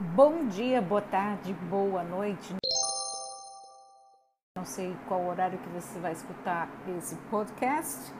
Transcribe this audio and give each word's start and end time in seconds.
Bom 0.00 0.48
dia, 0.48 0.82
boa 0.82 1.00
tarde, 1.00 1.52
boa 1.70 2.02
noite. 2.02 2.52
Não 4.56 4.64
sei 4.64 4.92
qual 5.06 5.24
horário 5.24 5.56
que 5.56 5.68
você 5.68 6.00
vai 6.00 6.10
escutar 6.10 6.68
esse 6.98 7.14
podcast, 7.30 8.12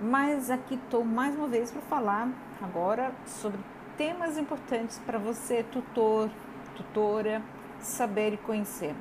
mas 0.00 0.50
aqui 0.50 0.76
estou 0.76 1.04
mais 1.04 1.36
uma 1.36 1.46
vez 1.46 1.70
para 1.70 1.82
falar 1.82 2.32
agora 2.62 3.12
sobre 3.26 3.60
temas 3.98 4.38
importantes 4.38 4.98
para 5.00 5.18
você, 5.18 5.62
tutor, 5.64 6.30
tutora, 6.74 7.42
saber 7.78 8.32
e 8.32 8.38
conhecer. 8.38 8.94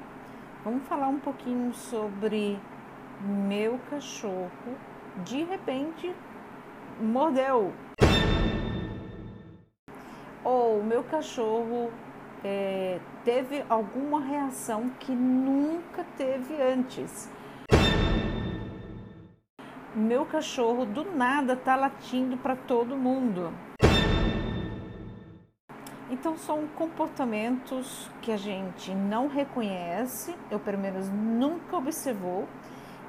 Vamos 0.66 0.86
falar 0.86 1.08
um 1.08 1.20
pouquinho 1.20 1.74
sobre 1.74 2.60
meu 3.22 3.80
cachorro 3.90 4.76
de 5.24 5.44
repente 5.44 6.14
mordeu. 7.00 7.72
Ou 10.44 10.84
meu 10.84 11.06
cachorro 11.06 11.90
é, 12.44 13.00
teve 13.24 13.66
alguma 13.70 14.22
reação 14.22 14.90
que 15.00 15.12
nunca 15.12 16.04
teve 16.18 16.62
antes. 16.62 17.30
Meu 19.96 20.26
cachorro 20.26 20.86
do 20.86 21.04
nada 21.04 21.56
tá 21.56 21.76
latindo 21.76 22.38
para 22.38 22.56
todo 22.56 22.96
mundo. 22.96 23.52
Então 26.10 26.38
são 26.38 26.68
comportamentos 26.68 28.10
que 28.22 28.32
a 28.32 28.38
gente 28.38 28.94
não 28.94 29.28
reconhece, 29.28 30.36
eu 30.50 30.60
pelo 30.60 30.78
menos 30.78 31.10
nunca 31.10 31.76
observou, 31.76 32.48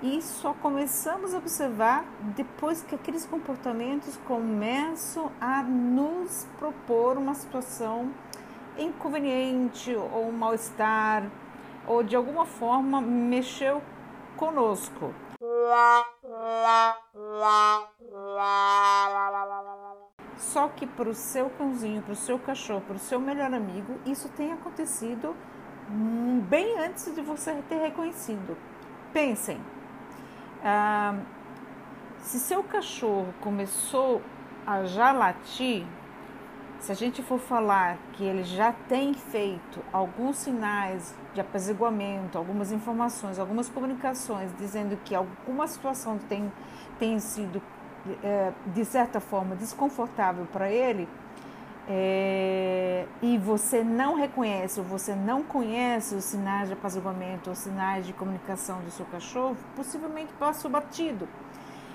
e 0.03 0.23
só 0.23 0.55
começamos 0.55 1.35
a 1.35 1.39
observar 1.39 2.05
depois 2.37 2.83
que 2.83 2.95
aqueles 2.95 3.27
comportamentos 3.27 4.17
começam 4.27 5.31
a 5.41 5.63
nos 5.63 6.47
propor 6.59 7.17
uma 7.17 7.35
situação 7.35 8.11
inconveniente 8.79 9.95
ou 9.95 10.29
um 10.29 10.33
mal-estar 10.33 11.25
ou 11.87 12.03
de 12.03 12.15
alguma 12.15 12.45
forma 12.45 13.01
mexeu 13.01 13.83
conosco. 14.37 15.13
Só 20.37 20.69
que 20.69 20.87
para 20.87 21.09
o 21.09 21.15
seu 21.15 21.51
cãozinho, 21.51 22.03
para 22.03 22.13
o 22.13 22.17
seu 22.17 22.39
cachorro, 22.39 22.81
para 22.83 22.97
o 22.97 22.99
seu 22.99 23.21
melhor 23.21 23.53
amigo, 23.53 23.99
isso 24.07 24.29
tem 24.31 24.53
acontecido 24.53 25.35
bem 26.49 26.79
antes 26.79 27.15
de 27.15 27.21
você 27.21 27.55
ter 27.69 27.77
reconhecido. 27.77 28.57
Pensem, 29.13 29.61
ah, 30.63 31.19
se 32.19 32.39
seu 32.39 32.63
cachorro 32.63 33.33
começou 33.41 34.23
a 34.67 34.85
já 34.85 35.13
latir, 35.13 35.87
se 36.81 36.93
a 36.93 36.95
gente 36.95 37.23
for 37.23 37.39
falar 37.39 37.99
que 38.13 38.25
ele 38.25 38.45
já 38.45 38.73
tem 38.73 39.13
feito 39.13 39.81
alguns 39.93 40.37
sinais 40.37 41.15
de 41.35 41.41
apaziguamento, 41.41 42.39
algumas 42.39 42.71
informações, 42.73 43.39
algumas 43.39 43.69
comunicações 43.69 44.51
dizendo 44.59 44.97
que 45.05 45.15
alguma 45.15 45.67
situação 45.67 46.19
tem, 46.29 46.53
tem 46.99 47.19
sido 47.19 47.61
é, 48.23 48.53
de 48.67 48.85
certa 48.85 49.21
forma 49.21 49.57
desconfortável 49.57 50.47
para 50.47 50.71
ele, 50.71 51.09
é, 51.91 53.07
e 53.23 53.39
você 53.39 53.83
não 53.83 54.15
reconhece 54.15 54.79
ou 54.79 54.85
você 54.85 55.15
não 55.15 55.43
conhece 55.43 56.15
os 56.15 56.25
sinais 56.25 56.69
de 56.69 56.75
apaziguamento 56.75 57.49
ou 57.49 57.57
sinais 57.57 58.07
de 58.07 58.13
comunicação 58.13 58.81
do 58.83 58.91
seu 58.91 59.07
cachorro, 59.07 59.57
possivelmente 59.75 60.31
passou 60.35 60.71
batido. 60.71 61.27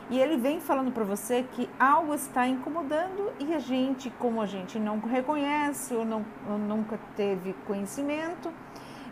E 0.09 0.19
ele 0.19 0.37
vem 0.37 0.59
falando 0.59 0.91
para 0.91 1.03
você 1.03 1.43
que 1.53 1.69
algo 1.79 2.13
está 2.13 2.45
incomodando 2.45 3.31
e 3.39 3.53
a 3.53 3.59
gente, 3.59 4.09
como 4.11 4.41
a 4.41 4.45
gente 4.45 4.77
não 4.77 4.99
reconhece 4.99 5.93
ou, 5.93 6.03
não, 6.03 6.25
ou 6.49 6.57
nunca 6.57 6.99
teve 7.15 7.53
conhecimento, 7.65 8.51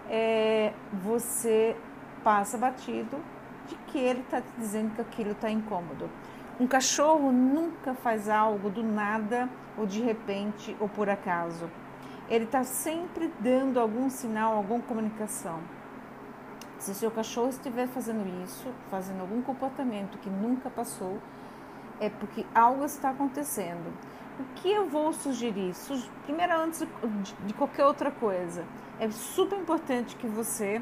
é, 0.10 0.74
você 0.92 1.76
passa 2.24 2.58
batido 2.58 3.18
de 3.68 3.76
que 3.88 3.98
ele 3.98 4.20
está 4.20 4.42
dizendo 4.58 4.94
que 4.96 5.02
aquilo 5.02 5.32
está 5.32 5.50
incômodo. 5.50 6.10
Um 6.60 6.68
cachorro 6.68 7.32
nunca 7.32 7.94
faz 7.94 8.30
algo 8.30 8.70
do 8.70 8.84
nada 8.84 9.50
ou 9.78 9.86
de 9.86 10.02
repente 10.02 10.76
ou 10.80 10.90
por 10.90 11.10
acaso. 11.10 11.70
Ele 12.30 12.44
está 12.46 12.64
sempre 12.64 13.32
dando 13.40 13.80
algum 13.80 14.10
sinal, 14.10 14.56
alguma 14.56 14.82
comunicação. 14.82 15.60
Se 16.82 16.96
seu 16.96 17.12
cachorro 17.12 17.50
estiver 17.50 17.88
fazendo 17.88 18.28
isso, 18.44 18.66
fazendo 18.90 19.22
algum 19.22 19.40
comportamento 19.40 20.18
que 20.18 20.32
nunca 20.32 20.68
passou, 20.68 21.20
é 22.00 22.10
porque 22.10 22.44
algo 22.56 22.84
está 22.84 23.12
acontecendo. 23.12 23.94
O 24.40 24.44
que 24.56 24.72
eu 24.72 24.90
vou 24.90 25.14
sugerir? 25.14 25.76
Primeiro, 26.24 26.60
antes 26.60 26.88
de 27.46 27.54
qualquer 27.54 27.86
outra 27.86 28.10
coisa, 28.10 28.66
é 29.00 29.12
super 29.12 29.60
importante 29.60 30.16
que 30.16 30.26
você 30.26 30.82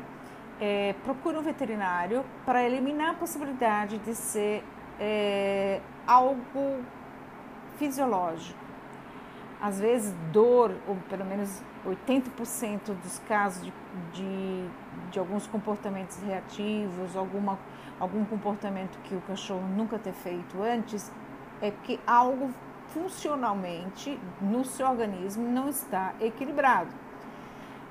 é, 0.62 0.96
procure 1.04 1.38
um 1.38 1.42
veterinário 1.42 2.24
para 2.46 2.64
eliminar 2.64 3.10
a 3.10 3.14
possibilidade 3.16 3.98
de 3.98 4.16
ser 4.16 4.64
é, 4.98 5.82
algo 6.08 6.82
fisiológico. 7.78 8.69
Às 9.62 9.80
vezes, 9.80 10.14
dor, 10.32 10.74
ou 10.88 10.96
pelo 11.10 11.26
menos 11.26 11.62
80% 11.86 12.94
dos 13.02 13.20
casos 13.28 13.62
de, 13.64 13.74
de, 14.14 14.70
de, 15.12 15.20
alguns 15.20 15.46
comportamentos 15.48 16.18
reativos, 16.22 17.16
alguma, 17.16 17.60
algum 18.00 18.24
comportamento 18.24 18.98
que 19.04 19.14
o 19.14 19.22
cachorro 19.22 19.68
nunca 19.76 20.00
ter 20.00 20.14
feito 20.14 20.62
antes, 20.64 21.12
é 21.62 21.72
porque 21.72 22.00
algo 22.08 22.54
funcionalmente 22.88 24.20
no 24.42 24.64
seu 24.64 24.88
organismo 24.88 25.46
não 25.50 25.68
está 25.68 26.14
equilibrado. 26.22 26.92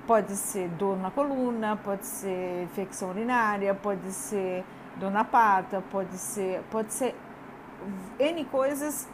Pode 0.06 0.36
ser 0.36 0.68
dor 0.70 0.96
na 0.96 1.10
coluna, 1.10 1.76
pode 1.76 2.06
ser 2.06 2.62
infecção 2.64 3.10
urinária, 3.10 3.74
pode 3.74 4.10
ser 4.10 4.64
dor 4.96 5.10
na 5.10 5.22
pata, 5.22 5.82
pode 5.90 6.16
ser, 6.16 6.62
pode 6.70 6.94
ser 6.94 7.14
N 8.18 8.44
coisas 8.46 9.06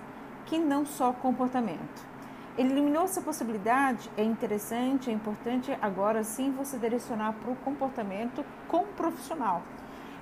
que 0.46 0.58
não 0.58 0.86
só 0.86 1.12
comportamento. 1.12 2.13
Eliminou 2.56 3.02
essa 3.02 3.20
possibilidade, 3.20 4.08
é 4.16 4.22
interessante, 4.22 5.10
é 5.10 5.12
importante 5.12 5.76
agora 5.82 6.22
sim 6.22 6.52
você 6.52 6.78
direcionar 6.78 7.32
para 7.32 7.50
o 7.50 7.56
comportamento 7.56 8.44
com 8.68 8.82
o 8.82 8.86
profissional. 8.86 9.60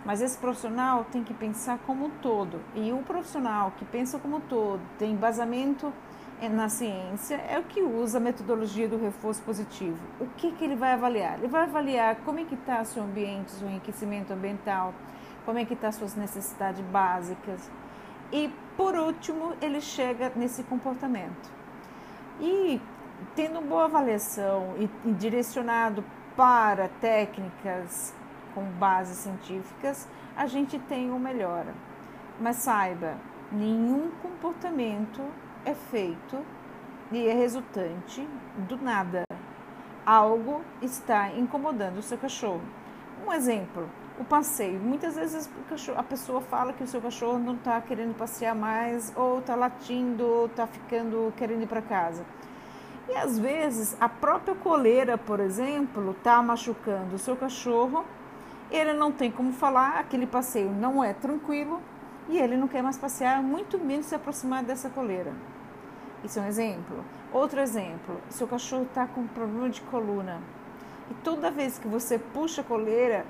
Mas 0.03 0.23
esse 0.23 0.39
profissional 0.39 1.05
tem 1.13 1.23
que 1.23 1.35
pensar 1.35 1.79
como 1.87 2.07
um 2.07 2.11
todo. 2.11 2.59
E 2.75 2.91
o 2.91 3.03
profissional 3.03 3.73
que 3.77 3.85
pensa 3.85 4.19
como 4.19 4.39
um 4.39 4.41
todo, 4.41 4.81
tem 4.99 5.13
embasamento 5.13 5.93
na 6.51 6.71
ciência, 6.71 7.35
é 7.35 7.59
o 7.59 7.65
que 7.65 7.83
usa 7.83 8.17
a 8.17 8.21
metodologia 8.21 8.89
do 8.89 8.97
reforço 8.97 9.43
positivo. 9.43 9.99
O 10.19 10.27
que, 10.27 10.53
que 10.53 10.65
ele 10.65 10.75
vai 10.75 10.93
avaliar? 10.93 11.39
Ele 11.39 11.49
vai 11.49 11.65
avaliar 11.65 12.17
como 12.25 12.41
é 12.41 12.45
que 12.45 12.55
está 12.55 12.83
seu 12.83 13.03
ambiente, 13.03 13.53
seu 13.53 13.69
enriquecimento 13.69 14.33
ambiental, 14.33 14.95
como 15.45 15.59
é 15.59 15.67
que 15.67 15.75
estão 15.75 15.91
tá 15.91 15.99
suas 15.99 16.17
necessidades 16.17 16.81
básicas. 16.87 17.71
E 18.33 18.51
por 18.75 18.97
último, 18.97 19.53
ele 19.61 19.83
chega 19.83 20.33
nesse 20.35 20.63
comportamento. 20.63 21.62
E 22.43 22.81
tendo 23.37 23.61
boa 23.61 23.85
avaliação 23.85 24.75
e, 24.77 24.91
e 25.09 25.13
direcionado 25.13 26.05
para 26.37 26.89
técnicas 27.01 28.13
com 28.53 28.65
bases 28.65 29.19
científicas, 29.19 30.09
a 30.37 30.49
gente 30.49 30.77
tem 30.77 31.13
o 31.13 31.21
melhor. 31.21 31.65
Mas 32.41 32.57
saiba, 32.57 33.15
nenhum 33.53 34.11
comportamento 34.21 35.23
é 35.65 35.73
feito 35.73 36.45
e 37.13 37.29
é 37.29 37.33
resultante 37.33 38.29
do 38.69 38.77
nada. 38.77 39.23
Algo 40.05 40.63
está 40.83 41.31
incomodando 41.31 41.99
o 41.99 42.03
seu 42.03 42.19
cachorro. 42.19 42.63
Um 43.25 43.33
exemplo: 43.33 43.89
o 44.23 44.25
passeio. 44.25 44.79
Muitas 44.81 45.17
vezes 45.17 45.51
a 45.97 46.03
pessoa 46.03 46.41
fala 46.41 46.73
que 46.73 46.83
o 46.83 46.87
seu 46.87 47.01
cachorro 47.01 47.39
não 47.39 47.55
está 47.55 47.81
querendo 47.81 48.17
passear 48.17 48.55
mais, 48.55 49.13
ou 49.17 49.41
está 49.41 49.55
latindo, 49.55 50.25
ou 50.25 50.47
está 50.47 50.67
ficando 50.67 51.33
querendo 51.37 51.63
ir 51.63 51.67
para 51.67 51.83
casa. 51.83 52.25
E 53.09 53.17
às 53.17 53.39
vezes 53.39 53.97
a 54.01 54.09
própria 54.09 54.55
coleira, 54.55 55.19
por 55.19 55.41
exemplo, 55.41 56.13
está 56.13 56.41
machucando 56.43 57.17
o 57.17 57.19
seu 57.19 57.37
cachorro, 57.37 58.05
ele 58.71 58.95
não 58.95 59.13
tem 59.13 59.31
como 59.31 59.53
falar, 59.53 59.99
aquele 59.99 60.27
passeio 60.27 60.71
não 60.71 61.05
é 61.05 61.13
tranquilo 61.13 61.83
e 62.29 62.39
ele 62.39 62.57
não 62.57 62.69
quer 62.69 62.83
mais 62.83 62.97
passear, 62.97 63.43
muito 63.43 63.79
menos 63.79 64.07
se 64.07 64.15
aproximar 64.15 64.63
dessa 64.63 64.89
coleira. 64.89 65.33
Isso 66.25 66.39
é 66.39 66.43
um 66.43 66.47
exemplo. 66.47 67.05
Outro 67.33 67.61
exemplo: 67.61 68.21
seu 68.31 68.47
cachorro 68.47 68.85
está 68.85 69.07
com 69.07 69.27
problema 69.27 69.69
de 69.69 69.81
coluna. 69.83 70.41
E 71.11 71.15
toda 71.25 71.51
vez 71.51 71.79
que 71.79 71.89
você 71.89 72.19
puxa 72.19 72.61
a 72.61 72.65
coleira, 72.65 73.27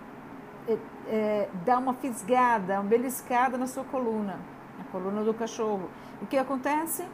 é, 0.68 0.78
é, 1.08 1.48
dá 1.64 1.78
uma 1.78 1.94
fisgada, 1.94 2.74
uma 2.74 2.88
beliscada 2.88 3.58
na 3.58 3.66
sua 3.66 3.84
coluna, 3.84 4.38
na 4.78 4.84
coluna 4.90 5.22
do 5.24 5.34
cachorro. 5.34 5.88
O 6.20 6.26
que 6.26 6.36
acontece? 6.36 7.04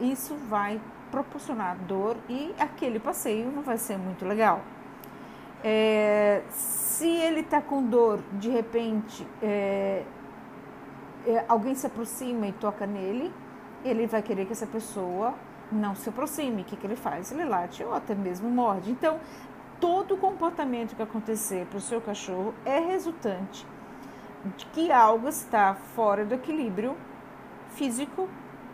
Isso 0.00 0.34
vai 0.48 0.80
proporcionar 1.10 1.76
dor 1.76 2.16
e 2.28 2.54
aquele 2.58 3.00
passeio 3.00 3.50
não 3.50 3.62
vai 3.62 3.78
ser 3.78 3.98
muito 3.98 4.24
legal. 4.24 4.60
É, 5.62 6.42
se 6.50 7.06
ele 7.06 7.40
está 7.40 7.60
com 7.60 7.82
dor, 7.82 8.20
de 8.32 8.48
repente 8.48 9.26
é, 9.42 10.04
é, 11.26 11.44
alguém 11.48 11.74
se 11.74 11.86
aproxima 11.86 12.46
e 12.46 12.52
toca 12.52 12.86
nele, 12.86 13.32
ele 13.84 14.06
vai 14.06 14.22
querer 14.22 14.46
que 14.46 14.52
essa 14.52 14.66
pessoa 14.66 15.34
não 15.70 15.94
se 15.94 16.08
aproxime. 16.08 16.62
O 16.62 16.64
que, 16.64 16.76
que 16.76 16.86
ele 16.86 16.96
faz? 16.96 17.30
Ele 17.30 17.44
late 17.44 17.84
ou 17.84 17.94
até 17.94 18.14
mesmo 18.14 18.48
morde. 18.48 18.90
Então, 18.90 19.20
todo 19.80 20.16
comportamento 20.16 20.94
que 20.94 21.02
acontecer 21.02 21.66
para 21.66 21.78
o 21.78 21.80
seu 21.80 22.00
cachorro 22.00 22.54
é 22.64 22.78
resultante 22.78 23.66
de 24.56 24.66
que 24.66 24.92
algo 24.92 25.28
está 25.28 25.74
fora 25.74 26.24
do 26.24 26.34
equilíbrio 26.34 26.96
físico 27.70 28.28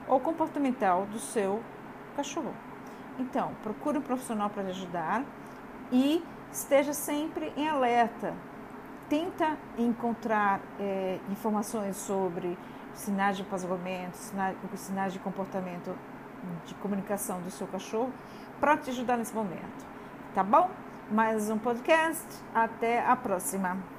ou 0.08 0.20
comportamental 0.20 1.06
do 1.06 1.18
seu 1.18 1.62
cachorro. 2.16 2.52
Então, 3.18 3.52
procure 3.62 3.98
um 3.98 4.02
profissional 4.02 4.50
para 4.50 4.64
lhe 4.64 4.70
ajudar 4.70 5.24
e 5.90 6.22
esteja 6.52 6.92
sempre 6.92 7.52
em 7.56 7.68
alerta. 7.68 8.34
Tenta 9.08 9.56
encontrar 9.78 10.60
é, 10.80 11.18
informações 11.30 11.96
sobre 11.96 12.58
sinais 12.94 13.36
de 13.36 13.42
apaziguamento, 13.42 14.16
sinais, 14.16 14.56
sinais 14.74 15.12
de 15.12 15.18
comportamento 15.18 15.96
de 16.64 16.74
comunicação 16.74 17.40
do 17.40 17.50
seu 17.50 17.66
cachorro 17.66 18.12
para 18.60 18.76
te 18.76 18.90
ajudar 18.90 19.16
nesse 19.16 19.34
momento. 19.34 19.86
Tá 20.34 20.42
bom? 20.42 20.70
Mais 21.10 21.48
um 21.50 21.58
podcast. 21.58 22.26
Até 22.52 23.00
a 23.00 23.14
próxima. 23.14 23.95